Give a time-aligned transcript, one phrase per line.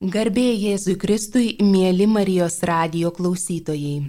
[0.00, 4.06] Garbė Jėzui Kristui, mėly Marijos radio klausytojai.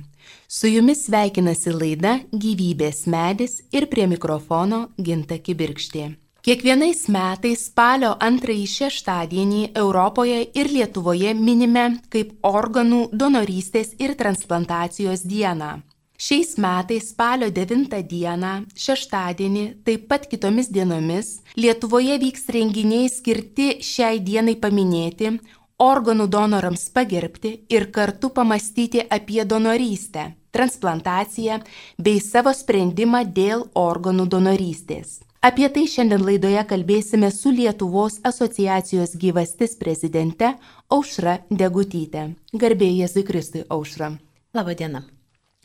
[0.48, 6.06] Su jumis sveikinasi laida Gyvybės medis ir prie mikrofono Ginta Kibirkštė.
[6.48, 15.82] Kiekvienais metais spalio antrąjį šeštadienį Europoje ir Lietuvoje minime kaip organų donorystės ir transplantacijos dieną.
[16.22, 24.20] Šiais metais spalio 9 dieną, šeštadienį, taip pat kitomis dienomis, Lietuvoje vyks renginiai skirti šiai
[24.22, 25.40] dienai paminėti,
[25.82, 31.60] organų donorams pagerbti ir kartu pamastyti apie donorystę, transplantaciją
[31.98, 35.20] bei savo sprendimą dėl organų donorystės.
[35.42, 40.52] Apie tai šiandien laidoje kalbėsime su Lietuvos asociacijos gyvastis prezidente
[40.94, 42.28] Aušra Degutyte.
[42.54, 44.12] Garbė Jėzui Kristui Aušra.
[44.54, 45.02] Labadiena.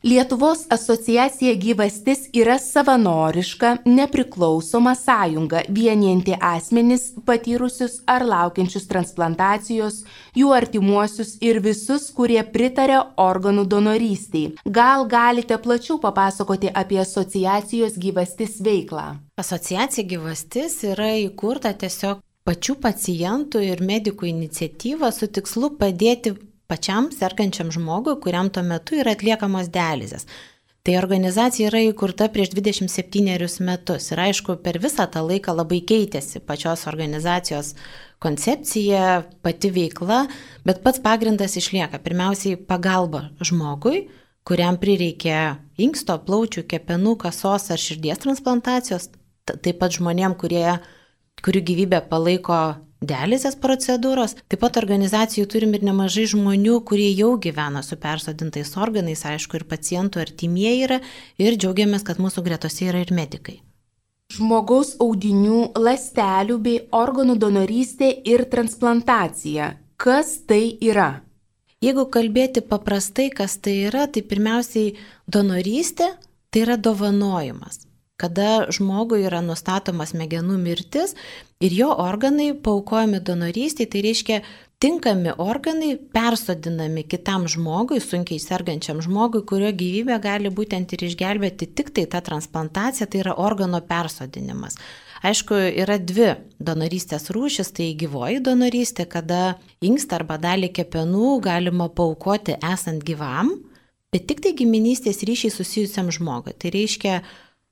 [0.04, 10.02] Lietuvos asociacija gyvastis yra savanoriška, nepriklausoma sąjunga, vienijanti asmenis patyrusius ar laukiančius transplantacijos,
[10.36, 14.52] jų artimuosius ir visus, kurie pritarė organų donorystiai.
[14.78, 19.14] Gal galite plačiau papasakoti apie asociacijos gyvastis veiklą?
[19.40, 26.36] Asociacija gyvastis yra įkurta tiesiog pačių pacientų ir medikų iniciatyva su tikslu padėti
[26.70, 30.26] pačiam sergančiam žmogui, kuriam tuo metu yra atliekamos dializės.
[30.86, 36.38] Tai organizacija yra įkurta prieš 27 metus ir aišku, per visą tą laiką labai keitėsi
[36.46, 37.72] pačios organizacijos
[38.22, 40.20] koncepcija, pati veikla,
[40.62, 41.98] bet pats pagrindas išlieka.
[42.04, 44.06] Pirmiausiai pagalba žmogui,
[44.46, 49.10] kuriam prireikė inksto, plaučių, kepenų, kasos ar širdies transplantacijos,
[49.50, 50.78] taip pat žmonėm, kurie,
[51.42, 52.60] kurių gyvybę palaiko
[53.04, 54.36] dializės procedūros.
[54.48, 59.66] Taip pat organizacijų turim ir nemažai žmonių, kurie jau gyvena su persodintais organais, aišku, ir
[59.68, 61.00] pacientų artimieji yra
[61.38, 63.60] ir džiaugiamės, kad mūsų gretose yra ir medikai.
[64.36, 69.76] Žmogaus audinių, lastelių bei organų donorystė ir transplantacija.
[69.96, 71.22] Kas tai yra?
[71.84, 74.96] Jeigu kalbėti paprastai, kas tai yra, tai pirmiausiai
[75.30, 76.16] donorystė
[76.50, 77.86] tai yra dovanojimas
[78.20, 81.14] kada žmogui yra nustatoma smegenų mirtis
[81.60, 84.40] ir jo organai paukojami donorystiai, tai reiškia
[84.80, 91.92] tinkami organai persodinami kitam žmogui, sunkiai sergančiam žmogui, kurio gyvybę gali būtent ir išgelbėti tik
[91.96, 94.76] tai ta transplantacija, tai yra organo persodinimas.
[95.26, 102.58] Aišku, yra dvi donorystės rūšis, tai gyvoji donorystė, kada inkstą arba dalį kepenų galima paukoti
[102.60, 103.54] esant gyvam,
[104.12, 106.52] bet tik tai giminystės ryšiai susijusiam žmogui.
[106.52, 107.16] Tai reiškia,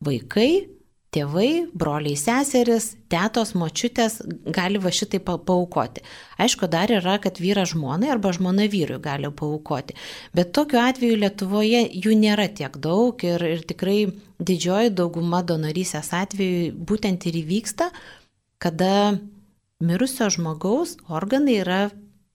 [0.05, 0.67] vaikai,
[1.15, 4.19] tėvai, broliai, seseris, tėtos, močiutės
[4.55, 6.03] gali va šitai paukoti.
[6.43, 9.97] Aišku, dar yra, kad vyras žmonai arba žmona vyrui gali paukoti.
[10.35, 13.99] Bet tokiu atveju Lietuvoje jų nėra tiek daug ir, ir tikrai
[14.43, 17.91] didžioji dauguma donorysės atveju būtent ir įvyksta,
[18.59, 19.15] kada
[19.85, 21.81] mirusio žmogaus organai yra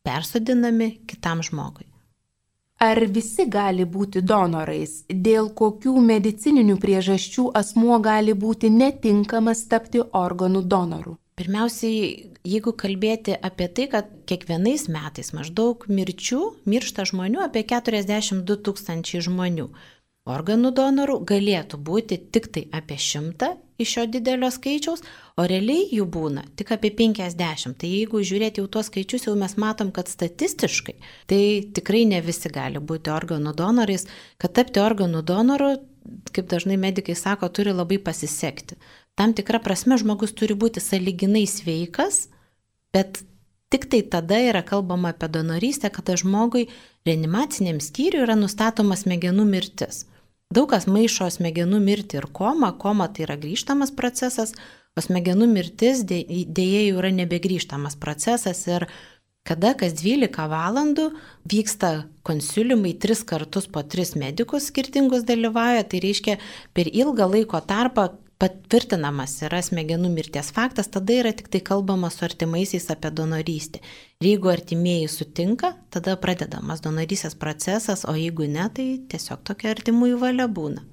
[0.08, 1.89] persodinami kitam žmogui.
[2.80, 5.02] Ar visi gali būti donorais?
[5.12, 11.18] Dėl kokių medicininių priežasčių asmuo gali būti netinkamas tapti organų donoru?
[11.36, 16.40] Pirmiausiai, jeigu kalbėti apie tai, kad kiekvienais metais maždaug mirčių
[16.72, 19.68] miršta žmonių apie 42 tūkstančiai žmonių.
[20.32, 25.04] Organų donorų galėtų būti tik tai apie 100 iš šio didelio skaičiaus,
[25.40, 27.78] o realiai jų būna tik apie 50.
[27.80, 30.98] Tai jeigu žiūrėti jau tuos skaičius, jau mes matom, kad statistiškai
[31.32, 31.42] tai
[31.76, 34.08] tikrai ne visi gali būti organų donorais.
[34.42, 35.72] Kad tapti organų donoru,
[36.36, 38.80] kaip dažnai medikai sako, turi labai pasisekti.
[39.20, 42.28] Tam tikra prasme žmogus turi būti saliginai sveikas,
[42.96, 43.24] bet
[43.70, 46.70] tik tai tada yra kalbama apie donorystę, kada žmogui
[47.08, 50.06] reanimaciniam skyriui yra nustatoma smegenų mirtis.
[50.50, 52.72] Daug kas maišo smegenų mirtį ir komą.
[52.82, 54.56] Koma tai yra grįžtamas procesas,
[54.98, 58.88] o smegenų mirtis dėja jau yra nebegrįžtamas procesas ir
[59.46, 61.06] kada kas 12 valandų
[61.54, 61.92] vyksta
[62.26, 66.40] konsiliumai tris kartus po tris medikus skirtingus dalyvauja, tai reiškia
[66.74, 68.08] per ilgą laiko tarpą
[68.40, 73.82] patvirtinamas yra smegenų mirties faktas, tada yra tik tai kalbama su artimaisiais apie donorystę.
[74.22, 80.22] Ir jeigu artimieji sutinka, tada pradedamas donorystės procesas, o jeigu ne, tai tiesiog tokia artimųjų
[80.24, 80.86] valia būna.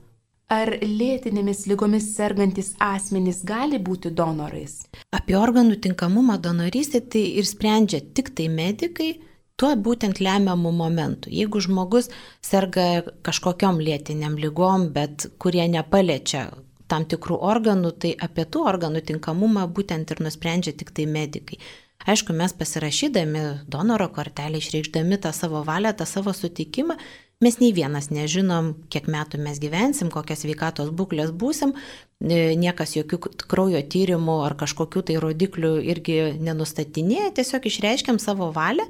[0.50, 4.84] Ar lėtinėmis lygomis sergantis asmenys gali būti donorais?
[5.14, 9.16] Apie organų tinkamumą donorystė tai ir sprendžia tik tai medikai,
[9.58, 11.32] tuo būtent lemiamų momentų.
[11.34, 12.12] Jeigu žmogus
[12.46, 16.46] serga kažkokiam lėtiniam lygom, bet kurie nepaliečia
[16.90, 21.58] tam tikrų organų, tai apie tų organų tinkamumą būtent ir nusprendžia tik tai medikai.
[22.06, 23.42] Aišku, mes pasirašydami
[23.72, 26.94] donoro kortelį, išreikšdami tą savo valią, tą savo sutikimą,
[27.42, 31.74] mes nei vienas nežinom, kiek metų mes gyvensim, kokias veikatos būklės būsim,
[32.20, 33.18] e, niekas jokių
[33.50, 38.86] kraujo tyrimų ar kažkokių tai rodiklių irgi nenustatinėja, tiesiog išreiškiam savo valią,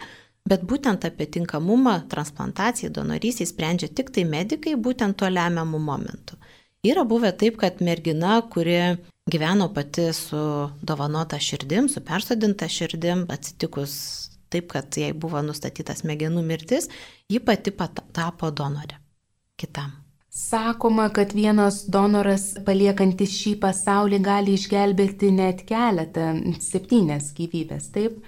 [0.47, 6.39] bet būtent apie tinkamumą transplantacijai, donorystėje sprendžia tik tai medikai būtent tuo lemiamu momentu.
[6.87, 8.79] Yra buvę taip, kad mergina, kuri
[9.31, 13.97] gyveno pati su dovanota širdim, su persodinta širdim, atsitikus
[14.49, 16.89] taip, kad jai buvo nustatytas smegenų mirtis,
[17.29, 17.75] ji pati
[18.15, 19.01] tapo donorė
[19.59, 19.95] kitam.
[20.37, 28.19] Sakoma, kad vienas donoras paliekantis šį pasaulį gali išgelbėti net keletą, septynes gyvybės, taip?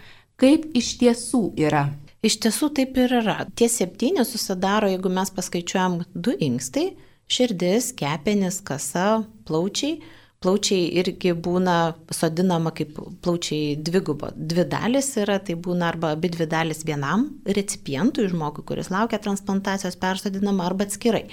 [0.40, 1.90] Kaip iš tiesų yra?
[2.24, 3.36] Iš tiesų taip ir yra.
[3.54, 6.86] Tie septyni susidaro, jeigu mes paskaičiuojam du inkstai-
[7.32, 9.98] širdis, kepenis, kasa, plaučiai.
[10.38, 12.94] Plaučiai irgi būna sodinama kaip
[13.24, 14.28] plaučiai dvigubo.
[14.38, 19.98] Dvi dalis yra, tai būna arba abi dvi dalis vienam recipientui, žmogui, kuris laukia transplantacijos
[19.98, 21.24] persodinama, arba atskirai.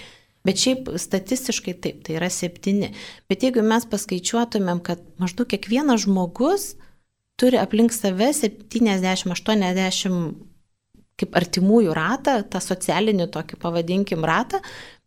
[0.46, 2.90] Bet šiaip statistiškai taip, tai yra septyni.
[3.30, 6.64] Bet jeigu mes paskaičiuotumėm, kad maždaug kiekvienas žmogus
[7.38, 10.34] turi aplink save 70-80
[11.20, 14.60] kaip artimųjų ratą, tą socialinį tokį pavadinkim ratą,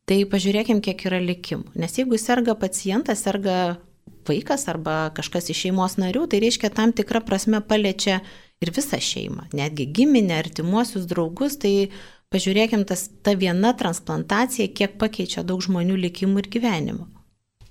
[0.08, 1.76] tai pažiūrėkim, kiek yra likimų.
[1.78, 3.78] Nes jeigu serga pacientas, serga
[4.28, 8.22] vaikas arba kažkas iš šeimos narių, tai reiškia tam tikrą prasme paliečia
[8.60, 11.90] ir visą šeimą, netgi giminę, artimuosius draugus, tai
[12.28, 17.06] Pažiūrėkim, tas, ta viena transplantacija, kiek pakeičia daug žmonių likimų ir gyvenimų.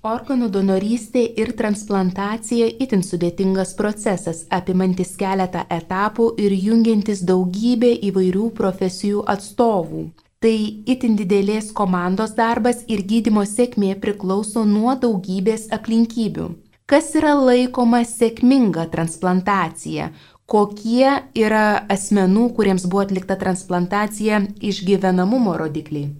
[0.08, 9.22] Organų donorystė ir transplantacija itin sudėtingas procesas, apimantis keletą etapų ir jungiantis daugybę įvairių profesijų
[9.34, 10.08] atstovų.
[10.38, 10.54] Tai
[10.86, 16.44] itin didelės komandos darbas ir gydimo sėkmė priklauso nuo daugybės aplinkybių.
[16.86, 20.12] Kas yra laikoma sėkminga transplantacija,
[20.46, 26.14] kokie yra asmenų, kuriems buvo atlikta transplantacija, išgyvenamumo rodikliai?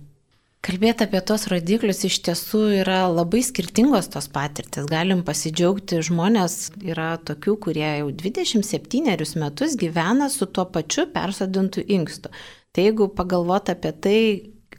[0.67, 4.89] Kalbėti apie tos rodiklius iš tiesų yra labai skirtingos tos patirtis.
[4.91, 12.35] Galim pasidžiaugti, žmonės yra tokių, kurie jau 27 metus gyvena su tuo pačiu persodintu inkstu.
[12.75, 14.21] Tai jeigu pagalvoti apie tai,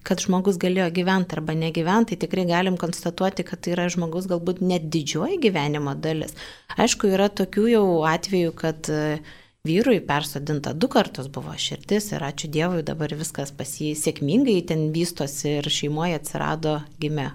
[0.06, 4.62] kad žmogus galėjo gyventi arba negyventi, tai tikrai galim konstatuoti, kad tai yra žmogus galbūt
[4.64, 6.32] net didžioji gyvenimo dalis.
[6.80, 12.48] Aišku, yra tokių jau atvejų, kad uh, Vyrui persodinta du kartus buvo širdis ir ačiū
[12.48, 17.26] Dievui dabar viskas pas jį sėkmingai ten vystosi ir šeimoje atsirado gimė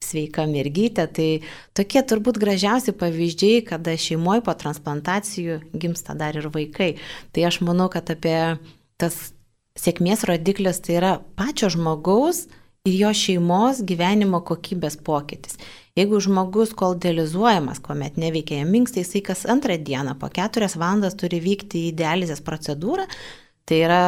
[0.00, 1.04] sveika mergytė.
[1.12, 1.28] Tai
[1.76, 6.94] tokie turbūt gražiausi pavyzdžiai, kada šeimoje po transplantacijų gimsta dar ir vaikai.
[7.36, 8.56] Tai aš manau, kad apie
[8.96, 9.20] tas
[9.80, 12.46] sėkmės rodiklis tai yra pačio žmogaus
[12.88, 15.58] ir jo šeimos gyvenimo kokybės pokytis.
[15.98, 21.16] Jeigu žmogus, kol dializuojamas, kuomet neveikia jam minkstai, jisai kas antrą dieną po keturias valandas
[21.18, 23.08] turi vykti į dializės procedūrą,
[23.68, 24.02] tai yra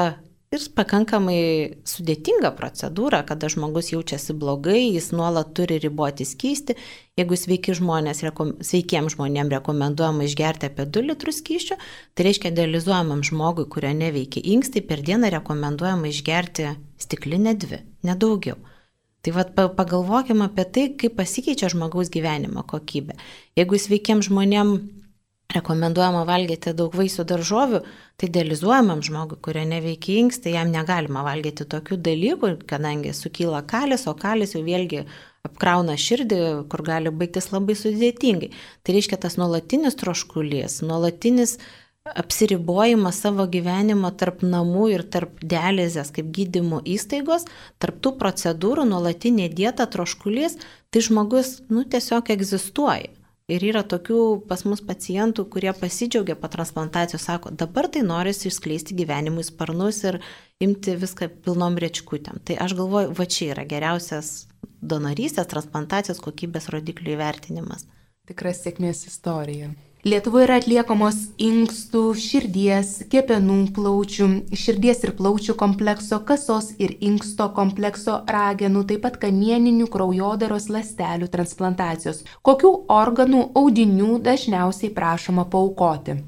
[0.53, 1.39] ir pakankamai
[1.89, 6.77] sudėtinga procedūra, kada žmogus jaučiasi blogai, jis nuolat turi riboti skysti.
[7.19, 8.23] Jeigu sveiki žmonės,
[8.65, 11.79] sveikiems žmonėms rekomenduojama išgerti apie 2 litrus skyščio,
[12.15, 16.71] tai reiškia dializuojamam žmogui, kurio neveikia inkstai, per dieną rekomenduojama išgerti
[17.01, 18.61] stiklinę 2, nedaugiau.
[19.23, 23.15] Tai vad pagalvokime apie tai, kaip pasikeičia žmogaus gyvenimo kokybė.
[23.55, 24.73] Jeigu sveikiem žmonėm
[25.57, 27.83] rekomenduojama valgyti daug vaisių daržovių,
[28.21, 34.17] tai dializuojamam žmogui, kurio neveikia inkstai, jam negalima valgyti tokių dalykų, kadangi sukyla kalis, o
[34.19, 35.05] kalis jau vėlgi
[35.47, 36.41] apkrauna širdį,
[36.71, 38.53] kur gali baigtis labai sudėtingai.
[38.83, 41.59] Tai reiškia tas nuolatinis troškulys, nuolatinis
[42.03, 47.47] apsiribojimą savo gyvenimo tarp namų ir tarp dializės kaip gydymo įstaigos,
[47.83, 50.59] tarp tų procedūrų, nuolatinė dieta, troškulys,
[50.91, 53.22] tai žmogus, nu, tiesiog egzistuoja.
[53.51, 54.19] Ir yra tokių
[54.49, 60.21] pas mus pacientų, kurie pasidžiaugia po transplantacijos, sako, dabar tai norisi išskleisti gyvenimui sparnus ir
[60.63, 62.39] imti viską pilnom rečkutėm.
[62.47, 64.47] Tai aš galvoju, va čia yra geriausias
[64.83, 67.89] donorystės, transplantacijos kokybės rodiklių įvertinimas.
[68.31, 69.73] Tikras sėkmės istorija.
[70.03, 74.27] Lietuvoje yra atliekamos inkstų, širdies, kepenų, plaučių,
[74.59, 82.25] širdies ir plaučių komplekso, kasos ir inksto komplekso ragenų, taip pat kamieninių kraujodaros lastelių transplantacijos.
[82.43, 86.19] Kokių organų audinių dažniausiai prašoma paukoti?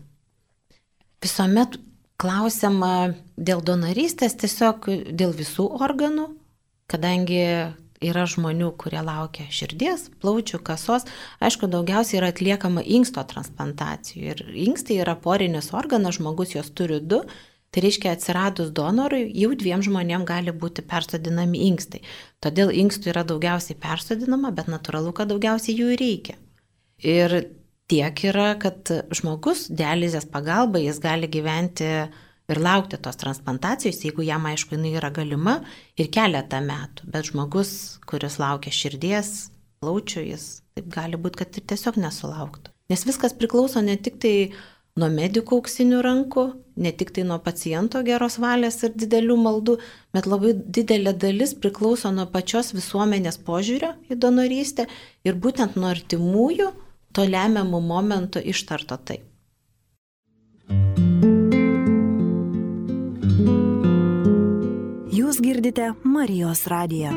[1.26, 1.80] Visuomet
[2.22, 6.28] klausiama dėl donorystės tiesiog dėl visų organų,
[6.86, 7.42] kadangi
[8.04, 11.06] yra žmonių, kurie laukia širdies, plaučių, kasos.
[11.44, 14.22] Aišku, daugiausiai yra atliekama inksto transplantacijų.
[14.30, 17.22] Ir inkstai yra porinis organas, žmogus jos turi du.
[17.74, 22.04] Tai reiškia, atsiradus donorui, jau dviem žmonėm gali būti persodinami inkstai.
[22.44, 26.36] Todėl inkstų yra daugiausiai persodinama, bet natūralu, kad daugiausiai jų reikia.
[27.02, 27.34] Ir
[27.90, 31.90] tiek yra, kad žmogus dializės pagalba jis gali gyventi
[32.52, 35.60] ir laukti tos transplantacijos, jeigu jam aišku jinai yra galima
[35.96, 37.08] ir keletą metų.
[37.10, 37.72] Bet žmogus,
[38.08, 39.32] kuris laukia širdies,
[39.80, 40.46] plaučių, jis
[40.76, 42.72] taip gali būti, kad ir tiesiog nesulauktų.
[42.92, 44.34] Nes viskas priklauso ne tik tai
[45.00, 46.44] nuo medikų auksinių rankų,
[46.84, 49.76] ne tik tai nuo paciento geros valios ir didelių maldų,
[50.14, 54.88] bet labai didelė dalis priklauso nuo pačios visuomenės požiūrio į donorystę
[55.26, 56.72] ir būtent nuo artimųjų
[57.14, 59.24] to lemiamų momentų ištarto taip.
[65.14, 67.12] Jūs girdite Marijos radiją.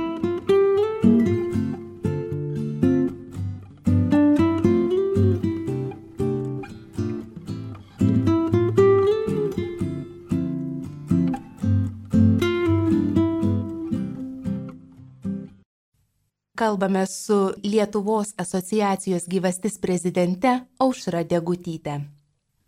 [16.56, 22.16] Kalbame su Lietuvos asociacijos gyvastis prezidente Aušra Degutyte.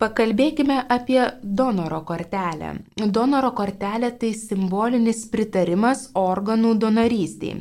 [0.00, 1.20] Pakalbėkime apie
[1.58, 2.70] donoro kortelę.
[3.16, 7.58] Donoro kortelė tai simbolinis pritarimas organų donorystiai.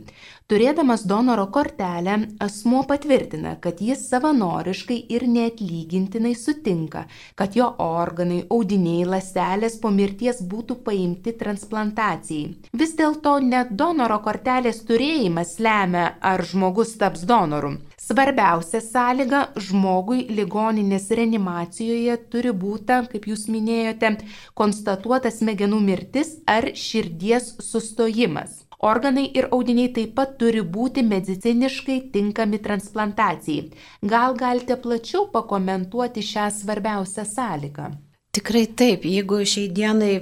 [0.50, 2.16] Turėdamas donoro kortelę,
[2.46, 7.04] asmuo patvirtina, kad jis savanoriškai ir neatlygintinai sutinka,
[7.36, 12.56] kad jo organai, audiniai, lastelės po mirties būtų paimti transplantacijai.
[12.72, 17.76] Vis dėlto net donoro kortelės turėjimas lemia, ar žmogus taps donoru.
[18.10, 24.10] Svarbiausia sąlyga žmogui ligoninės reanimacijoje turi būti, kaip jūs minėjote,
[24.58, 28.64] konstatuota smegenų mirtis ar širdies sustojimas.
[28.92, 33.68] Organai ir audiniai taip pat turi būti mediciniškai tinkami transplantacijai.
[34.14, 37.92] Gal galite plačiau pakomentuoti šią svarbiausią sąlygą?
[38.34, 40.14] Tikrai taip, jeigu šiai dienai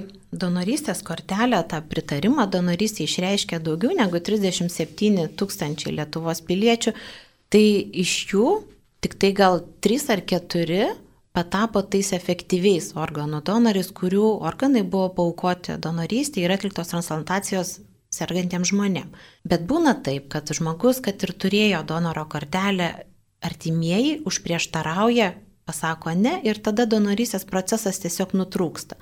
[0.42, 6.92] donorystės kortelę, tą pritarimą donorystė išreiškia daugiau negu 37 tūkstančiai Lietuvos piliečių,
[7.52, 7.64] tai
[8.04, 8.46] iš jų
[9.04, 10.88] tik tai gal 3 ar 4
[11.36, 17.78] patapo tais efektyviais organų donorais, kurių organai buvo paukoti donorystė ir atliktos transplantacijos
[18.10, 19.12] sergantiems žmonėm.
[19.44, 22.88] Bet būna taip, kad žmogus, kad ir turėjo donoro kortelę,
[23.44, 25.34] artimieji užprieštarauja,
[25.68, 28.96] pasako ne ir tada donorysės procesas tiesiog nutrūksta.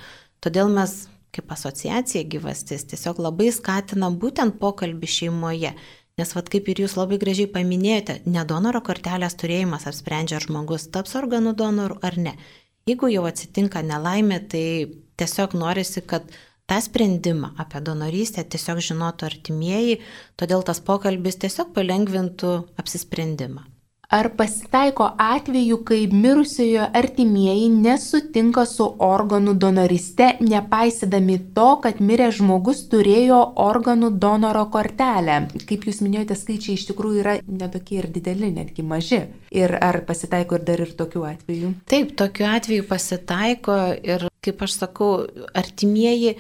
[0.45, 5.73] Todėl mes kaip asociacija gyvastis tiesiog labai skatinam būtent pokalbį šeimoje.
[6.17, 10.87] Nes vad kaip ir jūs labai gražiai paminėjote, ne donoro kortelės turėjimas apsprendžia, ar žmogus
[10.89, 12.33] taps organų donoru ar ne.
[12.89, 14.65] Jeigu jau atsitinka nelaimė, tai
[15.21, 16.25] tiesiog norisi, kad
[16.71, 20.01] tą sprendimą apie donorystę tiesiog žinotų artimieji,
[20.41, 23.69] todėl tas pokalbis tiesiog palengvintų apsisprendimą.
[24.09, 32.85] Ar pasitaiko atveju, kai mirusiojo artimieji nesutinka su organų donoriste, nepaisydami to, kad miręs žmogus
[32.93, 35.41] turėjo organų donoro kortelę?
[35.67, 39.25] Kaip jūs minėjote, skaičiai iš tikrųjų yra netokie ir dideli, netgi maži.
[39.51, 41.75] Ir ar pasitaiko ir dar ir tokių atvejų?
[41.91, 45.15] Taip, tokiu atveju pasitaiko ir, kaip aš sakau,
[45.51, 46.37] artimieji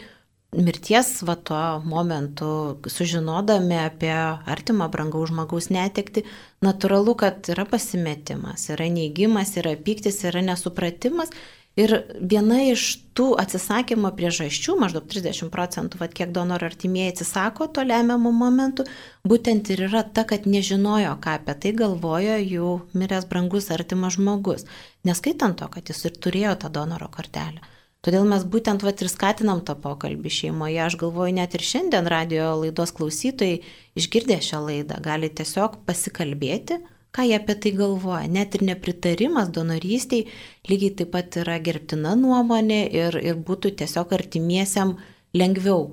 [0.53, 4.15] mirties va tuo momentu, sužinodami apie
[4.47, 6.25] artimą brangaus žmogaus netekti,
[6.65, 11.35] natūralu, kad yra pasimetimas, yra neigimas, yra piktis, yra nesupratimas.
[11.77, 11.93] Ir
[12.25, 18.33] viena iš tų atsisakymo priežasčių, maždaug 30 procentų, vad kiek donorų artimieji atsisako to lemiamų
[18.33, 18.87] momentų,
[19.29, 24.65] būtent ir yra ta, kad nežinojo, ką apie tai galvojo jų miręs brangus artimas žmogus,
[25.05, 27.61] neskaitant to, kad jis ir turėjo tą donoro kortelę.
[28.07, 30.79] Todėl mes būtent vat ir skatinam tą pokalbį šeimoje.
[30.85, 33.65] Aš galvoju, net ir šiandien radio laidos klausytojai
[33.99, 36.79] išgirdę šią laidą gali tiesiog pasikalbėti,
[37.11, 38.31] ką jie apie tai galvoja.
[38.31, 40.29] Net ir nepritarimas donorystiai
[40.71, 44.95] lygiai taip pat yra gerbtina nuomonė ir, ir būtų tiesiog artimiesiam
[45.35, 45.89] lengviau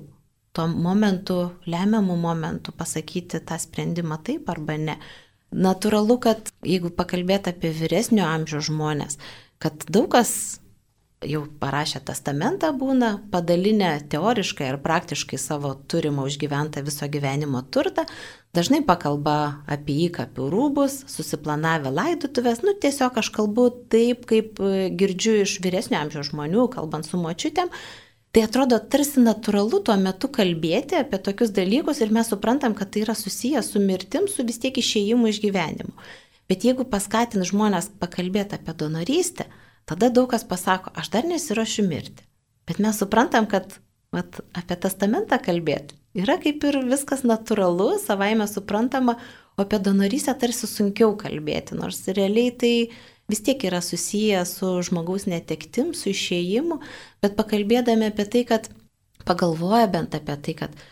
[0.54, 5.00] tuo momentu, lemiamų momentų pasakyti tą sprendimą taip arba ne.
[5.50, 9.18] Natūralu, kad jeigu pakalbėt apie vyresnio amžiaus žmonės,
[9.58, 10.60] kad daug kas
[11.24, 18.04] jau parašę testamentą būna, padalinę teoriškai ar praktiškai savo turimą užgyventą viso gyvenimo turtą,
[18.56, 25.40] dažnai pakalba apie įkapių rūbus, susiplanavę laidutuvės, nu tiesiog aš kalbu taip, kaip e, girdžiu
[25.42, 27.72] iš vyresnio amžiaus žmonių, kalbant su močiutėm.
[28.34, 33.04] Tai atrodo tarsi natūralu tuo metu kalbėti apie tokius dalykus ir mes suprantam, kad tai
[33.04, 35.94] yra susijęs su mirtim, su vis tiek išėjimu iš gyvenimo.
[36.50, 39.46] Bet jeigu paskatin žmonės pakalbėti apie donorystę,
[39.88, 42.24] tada daug kas pasako, aš dar nesiuošiu mirti.
[42.68, 43.78] Bet mes suprantam, kad
[44.14, 49.16] vat, apie testamentą kalbėti yra kaip ir viskas natūralu, savaime suprantama,
[49.58, 52.74] o apie donorystę tarsi sunkiau kalbėti, nors realiai tai
[53.30, 56.80] vis tiek yra susiję su žmogaus netektim, su išėjimu,
[57.24, 58.68] bet pakalbėdami apie tai, kad
[59.26, 60.82] pagalvoja bent apie tai, kad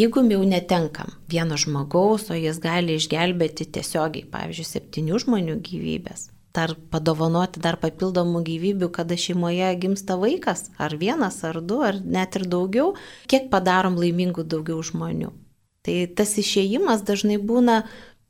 [0.00, 6.74] jeigu jau netenkam vieno žmogaus, o jis gali išgelbėti tiesiogiai, pavyzdžiui, septynių žmonių gyvybės, dar
[6.90, 12.46] padovanoti dar papildomų gyvybių, kada šeimoje gimsta vaikas, ar vienas, ar du, ar net ir
[12.50, 12.92] daugiau,
[13.30, 15.32] kiek padarom laimingų daugiau žmonių.
[15.84, 17.82] Tai tas išėjimas dažnai būna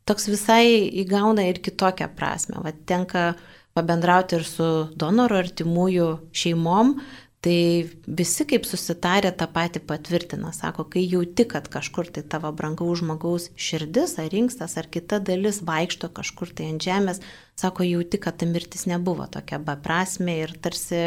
[0.08, 2.58] toks visai įgauna ir kitokią prasme.
[2.64, 3.34] Vat tenka
[3.74, 6.96] pabendrauti ir su donorų artimųjų šeimom,
[7.44, 10.48] Tai visi kaip susitarė tą patį patvirtina.
[10.56, 15.60] Sako, kai jauti, kad kažkur tai tavo brangaus žmogaus širdis ar rinkstas ar kita dalis
[15.68, 17.20] vaikšto kažkur tai ant žemės,
[17.60, 21.02] sako, jauti, kad ta mirtis nebuvo tokia beprasme ir tarsi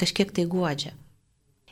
[0.00, 0.96] kažkiek tai guodžia.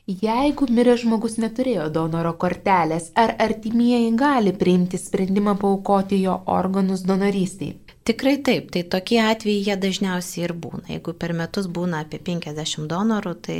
[0.08, 7.74] Jeigu miręs žmogus neturėjo donoro kortelės, ar artimieji gali priimti sprendimą paukoti jo organus donorystiai?
[8.08, 10.86] Tikrai taip, tai tokie atvejai jie dažniausiai ir būna.
[10.94, 13.58] Jeigu per metus būna apie 50 donorų, tai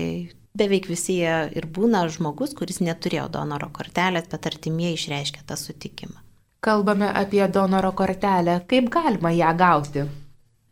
[0.57, 6.17] beveik visi jie ir būna žmogus, kuris neturėjo donoro kortelės, bet artimieji išreiškia tą sutikimą.
[6.65, 8.63] Kalbame apie donoro kortelę.
[8.73, 10.09] Kaip galima ją gauti?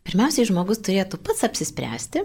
[0.08, 2.24] Pirmiausiai žmogus turėtų pats apsispręsti,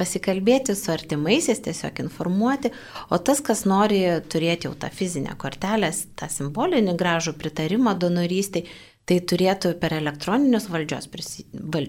[0.00, 2.72] pasikalbėti su artimaisiais, tiesiog informuoti,
[3.12, 8.64] o tas, kas nori turėti jau tą fizinę kortelę, tą simbolinį gražų pritarimą donorystai,
[9.10, 11.88] tai turėtų per elektroninius valdžios, prisi, val,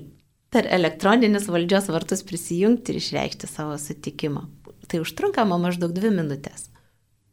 [0.50, 4.48] per elektroninius valdžios vartus prisijungti ir išreikšti savo sutikimą.
[4.90, 6.72] Tai užtrunkama maždaug dvi minutės.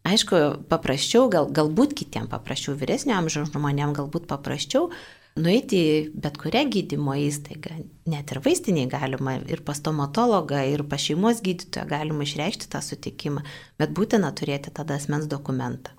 [0.08, 4.92] Aišku, paprasčiau, gal, galbūt kitiem paprasčiau, vyresnio amžiaus žmonėm galbūt paprasčiau
[5.38, 7.80] nueiti į bet kurią gydymo įstaigą,
[8.10, 13.44] net ir vaistiniai galima, ir pas stomatologą, ir pas šeimos gydytoją galima išreikšti tą sutikimą,
[13.80, 15.97] bet būtina turėti tada asmens dokumentą.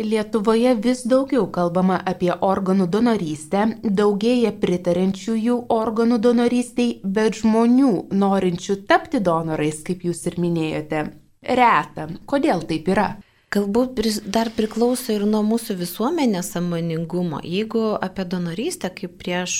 [0.00, 7.90] Lietuvoje vis daugiau kalbama apie organų donorystę, daugėja pritarenčiųjų organų donorystiai, bet žmonių
[8.22, 11.02] norinčių tapti donorais, kaip jūs ir minėjote,
[11.44, 12.08] reta.
[12.24, 13.10] Kodėl taip yra?
[13.52, 17.42] Galbūt dar priklauso ir nuo mūsų visuomenės samoningumo.
[17.44, 19.54] Jeigu apie donorystę, kaip prieš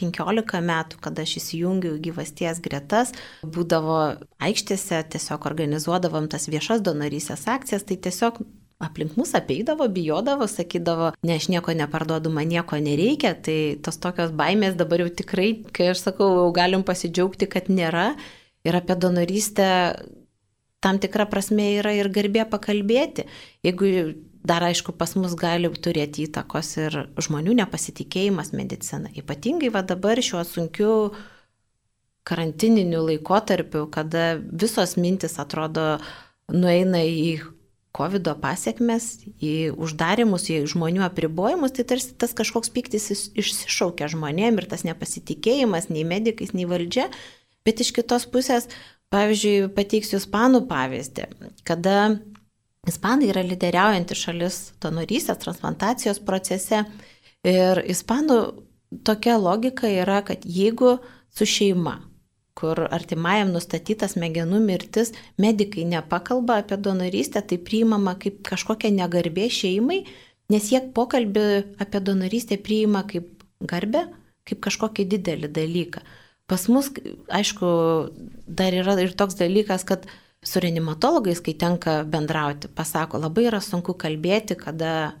[0.00, 4.00] 15 metų, kada aš įsijungiau gyvasties gretas, būdavo
[4.42, 8.42] aikštėse, tiesiog organizuodavom tas viešas donorystės akcijas, tai tiesiog
[8.80, 14.32] aplink mus apeidavo, bijodavo, sakydavo, ne, aš nieko neparduodu, man nieko nereikia, tai tos tokios
[14.36, 18.14] baimės dabar jau tikrai, kai aš sakau, galim pasidžiaugti, kad nėra.
[18.64, 19.68] Ir apie donorystę
[20.84, 23.24] tam tikrą prasme yra ir garbė pakalbėti.
[23.64, 23.92] Jeigu
[24.44, 29.12] dar aišku pas mus gali turėti įtakos ir žmonių nepasitikėjimas medicina.
[29.12, 30.92] Ypatingai va dabar šiuo sunkiu
[32.28, 35.98] karantininiu laikotarpiu, kada visos mintis atrodo
[36.52, 37.40] nueina į
[37.96, 39.06] COVID pasiekmes,
[39.42, 45.90] į uždarimus, į žmonių apribojimus, tai tarsi tas kažkoks piktis išsišaukia žmonėm ir tas nepasitikėjimas
[45.90, 47.08] nei medikais, nei valdžia.
[47.66, 48.68] Bet iš kitos pusės,
[49.12, 51.26] pavyzdžiui, pateiksiu ispanų pavyzdį,
[51.66, 51.96] kada
[52.88, 56.84] ispanai yra lyderiaujanti šalis donorystės, transplantacijos procese
[57.42, 58.38] ir ispanų
[59.06, 61.00] tokia logika yra, kad jeigu
[61.34, 61.98] su šeima
[62.60, 70.02] kur artimajam nustatyta smegenų mirtis, medikai nepakalba apie donorystę, tai priimama kaip kažkokia negarbė šeimai,
[70.52, 71.46] nes jie pokalbį
[71.80, 74.06] apie donorystę priima kaip garbę,
[74.48, 76.02] kaip kažkokį didelį dalyką.
[76.50, 76.90] Pas mus,
[77.30, 77.68] aišku,
[78.46, 80.08] dar yra ir toks dalykas, kad
[80.42, 85.12] su reanimatologais, kai tenka bendrauti, pasako, labai yra sunku kalbėti, kada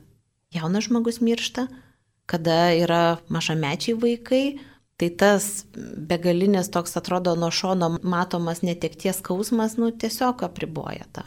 [0.54, 1.68] jaunas žmogus miršta,
[2.30, 4.44] kada yra mažamečiai vaikai,
[5.00, 5.64] Tai tas
[5.96, 11.24] begalinis toks atrodo nuo šono matomas netekties skausmas, nu tiesiog apriboja tą.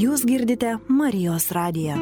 [0.00, 2.00] Jūs girdite Marijos radiją.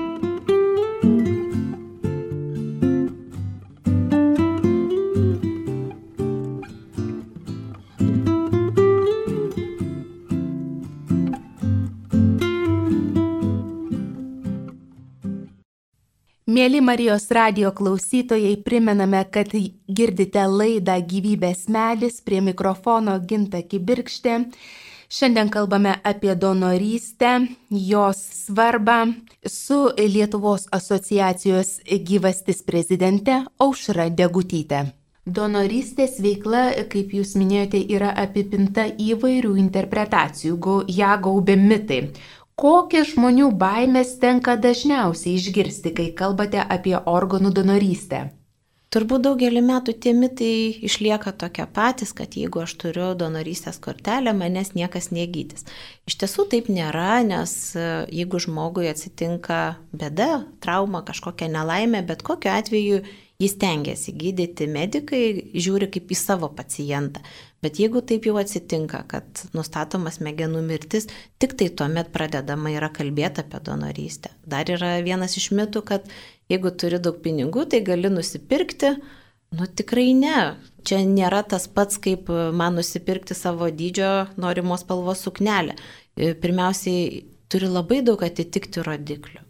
[16.57, 19.51] Mėly Marijos radio klausytojai, primename, kad
[19.99, 24.37] girdite laidą Gyvybės medis prie mikrofono Ginta Kibirkštė.
[25.13, 27.35] Šiandien kalbame apie donorystę,
[27.69, 29.03] jos svarbą
[29.45, 31.75] su Lietuvos asociacijos
[32.09, 34.87] gyvastis prezidente Aušra Degutyte.
[35.27, 42.01] Donorystės veikla, kaip jūs minėjote, yra apipinta įvairių interpretacijų, ją gaubė mitai.
[42.57, 48.21] Kokias žmonių baimės tenka dažniausiai išgirsti, kai kalbate apie organų donorystę?
[48.97, 50.55] Turbūt daugelį metų tie mitai
[50.89, 55.69] išlieka tokie patys, kad jeigu aš turiu donorystės kortelę, manęs niekas negydys.
[56.09, 57.85] Iš tiesų taip nėra, nes e,
[58.23, 59.61] jeigu žmogui atsitinka
[59.93, 63.03] bėda, trauma, kažkokia nelaimė, bet kokiu atveju
[63.37, 67.21] jis tengiasi gydyti, medikai žiūri kaip į savo pacientą.
[67.67, 71.09] Bet jeigu taip jau atsitinka, kad nustatoma smegenų mirtis,
[71.43, 74.31] tik tai tuomet pradedama yra kalbėti apie donorystę.
[74.47, 76.07] Dar yra vienas iš mitų, kad
[76.53, 78.93] jeigu turi daug pinigų, tai gali nusipirkti.
[79.59, 80.37] Nu tikrai ne.
[80.87, 85.75] Čia nėra tas pats, kaip man nusipirkti savo dydžio norimos spalvos suknelę.
[86.15, 89.43] Pirmiausiai, turi labai daug atitikti rodiklių.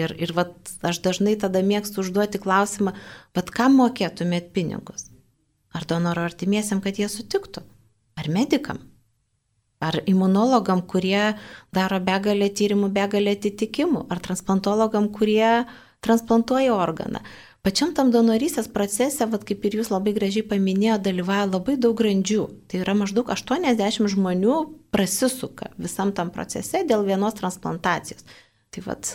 [0.00, 2.96] Ir, ir vat, aš dažnai tada mėgstu užduoti klausimą,
[3.36, 5.09] bet kam mokėtumėt pinigus?
[5.76, 7.62] Ar donoro artimiesiam, kad jie sutiktų?
[8.18, 8.80] Ar medikam?
[9.80, 11.36] Ar imunologam, kurie
[11.72, 14.04] daro begalę tyrimų, begalę atitikimų?
[14.12, 15.64] Ar transplantologam, kurie
[16.04, 17.22] transplantuoja organą?
[17.64, 22.44] Pačiam tam donorystės procese, vat, kaip ir jūs labai gražiai paminėjo, dalyvauja labai daug grandžių.
[22.68, 24.60] Tai yra maždaug 80 žmonių
[24.92, 28.24] prasisuka visam tam procese dėl vienos transplantacijos.
[28.72, 29.12] Tai vat,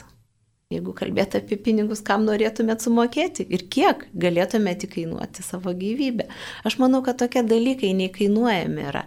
[0.74, 6.28] jeigu kalbėt apie pinigus, kam norėtumėt sumokėti ir kiek galėtumėte kainuoti savo gyvybę.
[6.66, 9.06] Aš manau, kad tokie dalykai neįkainuojami yra.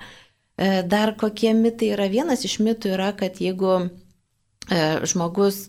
[0.58, 2.06] E, dar kokie mitai yra?
[2.12, 5.66] Vienas iš mitų yra, kad jeigu e, žmogus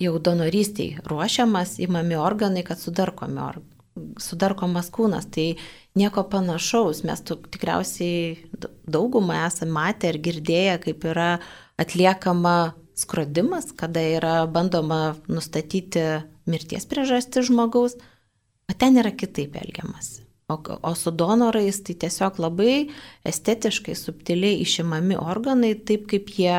[0.00, 3.72] jau donorystiai ruošiamas, įmami organai, kad sudarkomi organai
[4.20, 5.56] sudarkomas kūnas, tai
[5.98, 7.02] nieko panašaus.
[7.04, 8.38] Mes tikriausiai
[8.88, 11.32] daugumą esame matę ir girdėję, kaip yra
[11.80, 16.02] atliekama skrodimas, kada yra bandoma nustatyti
[16.48, 17.96] mirties priežastį žmogaus,
[18.68, 20.22] o ten yra kitaip elgiamasi.
[20.52, 22.74] O, o su donorais tai tiesiog labai
[23.28, 26.56] estetiškai, subtiliai išimami organai, taip kaip jie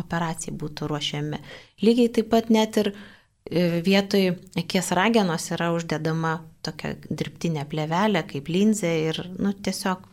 [0.00, 1.40] operacijai būtų ruošiami.
[1.84, 8.50] Lygiai taip pat net ir e, vietoj akies ragenos yra uždedama tokia dirbtinė plevelė kaip
[8.50, 10.04] linzė ir nu, tiesiog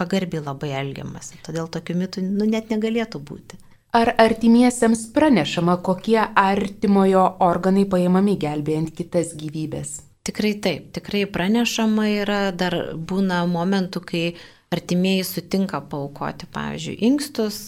[0.00, 1.38] pagarbiai labai elgiamasi.
[1.46, 3.60] Todėl tokių mitų nu, net negalėtų būti.
[3.94, 10.00] Ar artimiesiems pranešama, kokie artimojo organai paimami gelbėjant kitas gyvybės?
[10.26, 14.24] Tikrai taip, tikrai pranešama yra, dar būna momentų, kai
[14.74, 17.60] artimieji sutinka paukoti, pavyzdžiui, inkstus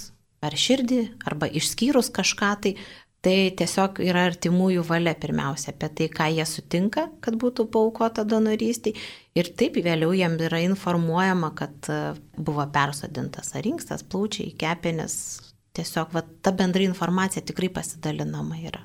[0.43, 2.75] ar širdį, arba išskyrus kažką tai,
[3.23, 8.99] tai tiesiog yra artimųjų valia pirmiausia apie tai, ką jie sutinka, kad būtų paukota donorystė.
[9.39, 15.21] Ir taip vėliau jam yra informuojama, kad e, buvo persodintas ar inkstas, plaučiai, kepenis,
[15.79, 18.85] tiesiog va, ta bendra informacija tikrai pasidalinama yra.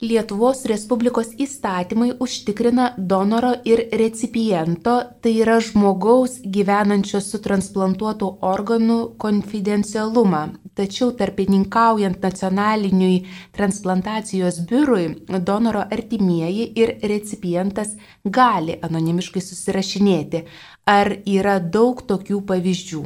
[0.00, 10.42] Lietuvos Respublikos įstatymai užtikrina donoro ir recipiento, tai yra žmogaus gyvenančio su transplantuotų organų konfidencialumą.
[10.72, 15.06] Tačiau tarpininkaujant nacionaliniui transplantacijos biurui,
[15.44, 20.46] donoro artimieji ir recipientas gali anonimiškai susirašinėti.
[20.88, 23.04] Ar yra daug tokių pavyzdžių?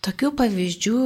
[0.00, 1.00] Tokių pavyzdžių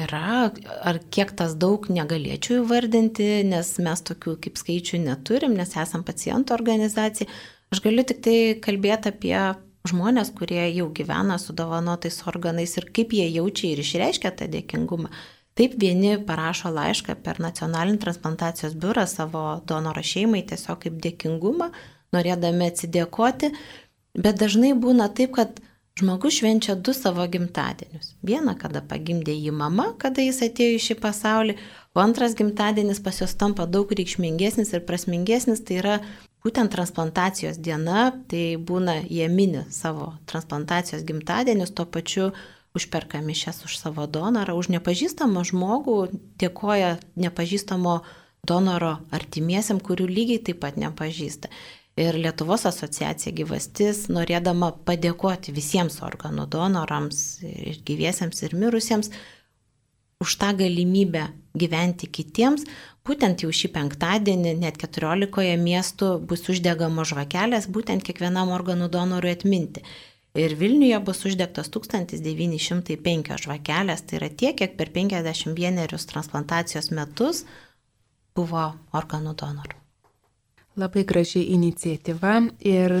[0.00, 0.48] yra,
[0.88, 6.56] ar kiek tas daug negalėčiau įvardinti, nes mes tokių kaip skaičių neturim, nes esam pacientų
[6.56, 7.28] organizacija.
[7.68, 9.36] Aš galiu tik tai kalbėti apie
[9.88, 15.12] žmonės, kurie jau gyvena su dovanotais organais ir kaip jie jaučia ir išreiškia tą dėkingumą.
[15.58, 21.68] Taip vieni parašo laišką per nacionalinį transplantacijos biurą savo donoro šeimai tiesiog kaip dėkingumą,
[22.16, 23.52] norėdami atsidėkoti,
[24.16, 25.58] bet dažnai būna taip, kad
[25.98, 28.12] Žmogus švenčia du savo gimtadienius.
[28.22, 31.56] Vieną, kada pagimdė jį mama, kada jis atėjo į šį pasaulį,
[31.96, 35.96] o antras gimtadienis pas juos tampa daug reikšmingesnis ir prasmingesnis, tai yra
[36.46, 42.30] būtent transplantacijos diena, tai būna jie mini savo transplantacijos gimtadienius, tuo pačiu
[42.78, 45.98] užperka mišes už savo donorą, už nepažįstamą žmogų,
[46.38, 47.98] dėkoja nepažįstamo
[48.46, 51.50] donoro artimiesiam, kurių lygiai taip pat nepažįsta
[51.98, 59.10] ir Lietuvos asociacija gyvastis, norėdama padėkoti visiems organų donorams, ir gyviesiems, ir mirusiems,
[60.22, 62.66] už tą galimybę gyventi kitiems,
[63.06, 69.84] būtent jau šį penktadienį net 14 miestų bus uždegamos žvakelės, būtent kiekvienam organų donorui atminti.
[70.38, 77.44] Ir Vilniuje bus uždegtos 1905 žvakelės, tai yra tiek, kiek per 51 transplantacijos metus
[78.38, 79.87] buvo organų donorų.
[80.78, 82.92] Labai graži iniciatyva ir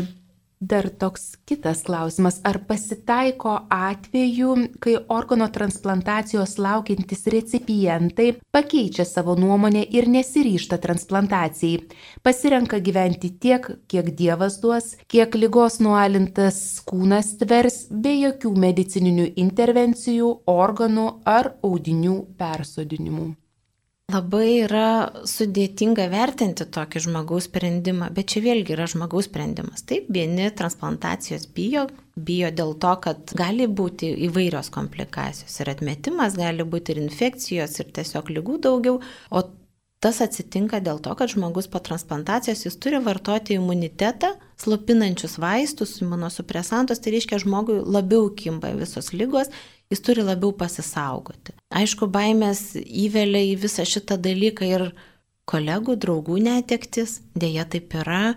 [0.60, 2.40] dar toks kitas klausimas.
[2.44, 11.86] Ar pasitaiko atveju, kai organo transplantacijos laukiantis recipientai pakeičia savo nuomonę ir nesiryšta transplantacijai?
[12.22, 20.38] Pasirenka gyventi tiek, kiek Dievas duos, kiek lygos nualintas kūnas tvers, be jokių medicininių intervencijų,
[20.50, 23.36] organų ar audinių persodinimų.
[24.08, 29.82] Labai yra sudėtinga vertinti tokį žmogaus sprendimą, bet čia vėlgi yra žmogaus sprendimas.
[29.84, 31.82] Taip, vieni transplantacijos bijo,
[32.16, 37.92] bijo dėl to, kad gali būti įvairios komplikacijos ir atmetimas, gali būti ir infekcijos ir
[38.00, 38.96] tiesiog lygų daugiau,
[39.28, 39.44] o
[40.00, 47.04] tas atsitinka dėl to, kad žmogus po transplantacijos jis turi vartoti imunitetą, slopinančius vaistus, imunosupresantus,
[47.04, 49.52] tai reiškia žmogui labiau kimba visos lygos
[49.92, 51.54] jis turi labiau pasisaugoti.
[51.74, 54.86] Aišku, baimės įvelia į visą šitą dalyką ir
[55.48, 58.36] kolegų, draugų netektis, dėja taip yra,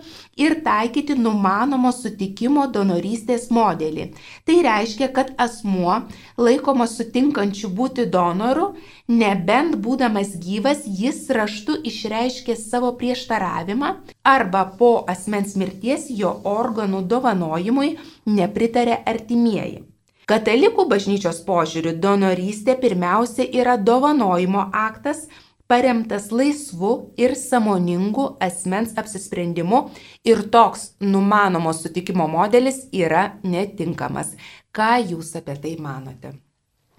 [0.42, 4.08] ir taikyti numanomo sutikimo donorystės modelį.
[4.42, 6.00] Tai reiškia, kad asmuo
[6.48, 8.72] laikomas sutinkančių būti donoru,
[9.06, 13.94] nebent būdamas gyvas jis raštu išreiškė savo prieštaravimą
[14.34, 19.93] arba po asmens mirties jo organų dovanojimui nepritarė artimieji.
[20.24, 25.26] Katalikų bažnyčios požiūriu donorystė pirmiausia yra dovanojimo aktas,
[25.68, 29.82] paremtas laisvu ir samoningu asmens apsisprendimu
[30.24, 34.32] ir toks numanomo sutikimo modelis yra netinkamas.
[34.72, 36.32] Ką jūs apie tai manote?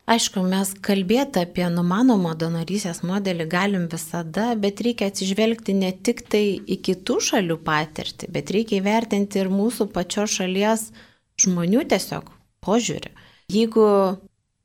[0.06, 6.46] Aišku, mes kalbėti apie numanomą donorysės modelį galim visada, bet reikia atsižvelgti ne tik tai
[6.62, 10.92] į kitų šalių patirtį, bet reikia įvertinti ir mūsų pačios šalies
[11.42, 12.30] žmonių tiesiog
[12.65, 13.13] požiūrį.
[13.54, 13.86] Jeigu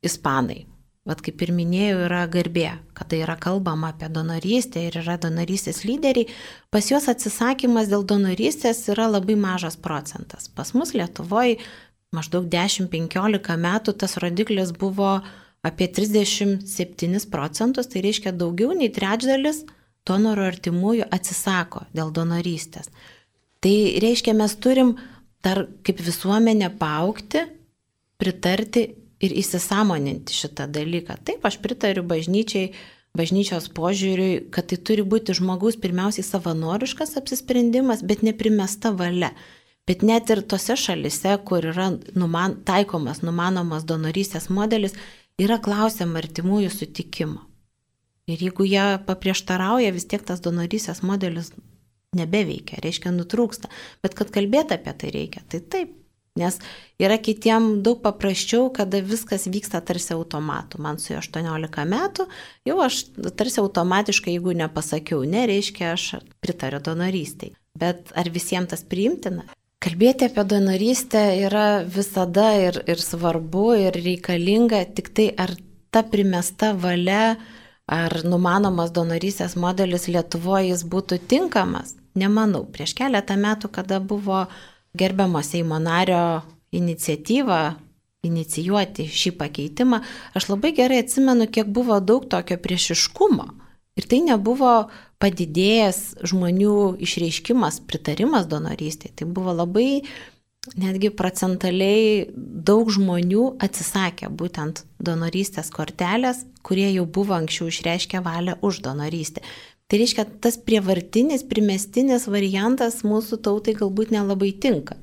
[0.01, 0.65] ispanai,
[1.05, 6.29] vad kaip ir minėjau, yra garbė, kada yra kalbama apie donorystę ir yra donorystės lyderiai,
[6.73, 10.49] pas juos atsisakymas dėl donorystės yra labai mažas procentas.
[10.49, 11.57] Pas mus Lietuvoje
[12.13, 15.19] maždaug 10-15 metų tas rodiklis buvo
[15.65, 19.63] apie 37 procentus, tai reiškia daugiau nei trečdalis
[20.09, 22.89] donorų artimųjų atsisako dėl donorystės.
[23.61, 24.95] Tai reiškia, mes turim
[25.45, 27.45] dar kaip visuomenė paukti,
[28.21, 28.87] pritarti
[29.21, 31.17] ir įsisamoninti šitą dalyką.
[31.25, 32.71] Taip, aš pritariu bažnyčiai,
[33.17, 39.33] bažnyčios požiūriui, kad tai turi būti žmogus pirmiausiai savanoriškas apsisprendimas, bet neprimesta valia.
[39.89, 44.93] Bet net ir tose šalise, kur yra numan, taikomas, numanomas donorystės modelis,
[45.41, 47.41] yra klausiama artimųjų sutikimo.
[48.29, 51.49] Ir jeigu jie paprieštarauja, vis tiek tas donorystės modelis
[52.15, 53.71] nebeveikia, reiškia nutrūksta.
[54.05, 55.97] Bet kad kalbėti apie tai reikia, tai taip,
[56.39, 56.55] Nes
[56.95, 60.79] yra kitiem daug paprasčiau, kada viskas vyksta tarsi automatu.
[60.79, 62.27] Man su 18 metų,
[62.67, 63.01] jau aš
[63.35, 66.05] tarsi automatiškai, jeigu nepasakiau, nereiškia, aš
[66.39, 67.51] pritariu donorystiai.
[67.75, 69.43] Bet ar visiems tas priimtina?
[69.83, 75.57] Kalbėti apie donorystę yra visada ir, ir svarbu, ir reikalinga, tik tai ar
[75.91, 77.35] ta primesta valia,
[77.91, 82.63] ar numanomas donorystės modelis Lietuvoje jis būtų tinkamas, nemanau.
[82.71, 84.61] Prieš keletą metų, kada buvo uh,
[84.97, 87.61] gerbiamo Seimo nario iniciatyvą
[88.25, 90.01] inicijuoti šį pakeitimą,
[90.37, 93.47] aš labai gerai atsimenu, kiek buvo daug tokio priešiškumo.
[93.99, 99.15] Ir tai nebuvo padidėjęs žmonių išreiškimas, pritarimas donorystėje.
[99.19, 100.03] Tai buvo labai,
[100.79, 108.83] netgi procentaliai daug žmonių atsisakė būtent donorystės kortelės, kurie jau buvo anksčiau išreiškę valią už
[108.85, 109.43] donorystę.
[109.91, 114.95] Tai reiškia, tas prievartinis, primestinis variantas mūsų tautai galbūt nelabai tinka.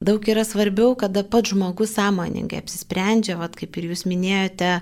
[0.00, 4.78] Daug yra svarbiau, kada pats žmogus sąmoningai apsisprendžia, vad kaip ir jūs minėjote,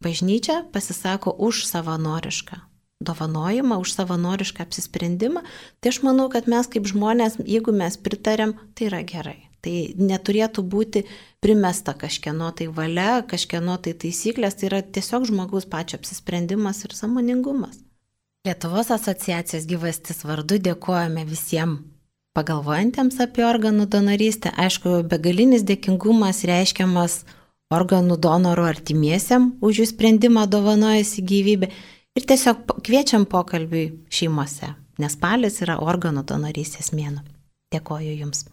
[0.00, 2.62] bažnyčia pasisako už savanorišką
[3.04, 5.44] dovanojimą, už savanorišką apsisprendimą.
[5.84, 9.40] Tai aš manau, kad mes kaip žmonės, jeigu mes pritarėm, tai yra gerai.
[9.60, 11.04] Tai neturėtų būti
[11.44, 17.83] primesta kažkieno tai valia, kažkieno tai taisyklės, tai yra tiesiog žmogaus pačio apsisprendimas ir samoningumas.
[18.44, 21.78] Lietuvos asociacijos gyvastis vardu dėkojame visiems
[22.36, 24.50] pagalvojantiems apie organų donorystę.
[24.60, 27.22] Aišku, begalinis dėkingumas reiškiamas
[27.72, 35.62] organų donorų artimiesiam už jų sprendimą dovanojasi gyvybę ir tiesiog kviečiam pokalbiui šeimose, nes spalis
[35.64, 37.24] yra organų donorystės mėno.
[37.72, 38.44] Dėkoju Jums.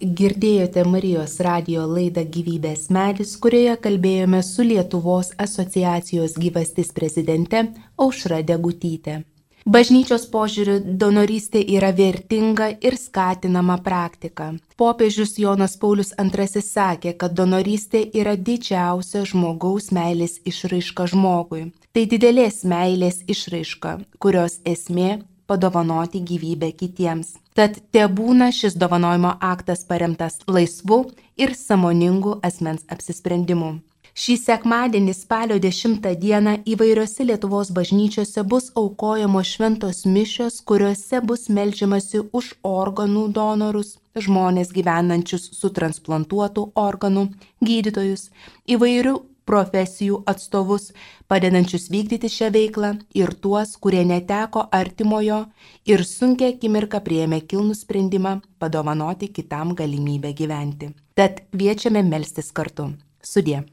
[0.00, 7.62] Girdėjote Marijos radio laidą Gyvybės medis, kurioje kalbėjome su Lietuvos asociacijos gyvastis prezidente
[7.96, 9.22] Aušra Degutytė.
[9.64, 14.50] Bažnyčios požiūriu donorystė yra vertinga ir skatinama praktika.
[14.76, 21.72] Popiežius Jonas Paulius II sakė, kad donorystė yra didžiausia žmogaus meilės išraiška žmogui.
[21.96, 27.38] Tai didelės meilės išraiška, kurios esmė padovanoti gyvybę kitiems.
[27.56, 30.98] Tad te būna šis dovanojimo aktas paremtas laisvu
[31.40, 33.78] ir samoningu asmens apsisprendimu.
[34.16, 42.22] Šį sekmadienį spalio 10 dieną įvairiose Lietuvos bažnyčiose bus aukojamos šventos mišios, kuriuose bus melžiamasi
[42.40, 47.26] už organų donorus, žmonės gyvenančius su transplantuotų organų,
[47.64, 48.30] gydytojus,
[48.76, 50.90] įvairių profesijų atstovus,
[51.30, 55.44] padedančius vykdyti šią veiklą ir tuos, kurie neteko artimojo
[55.86, 60.92] ir sunkia akimirka prieėmė kilnų sprendimą padovanoti kitam galimybę gyventi.
[61.16, 62.92] Tad kviečiame melstis kartu.
[63.22, 63.64] Sudė.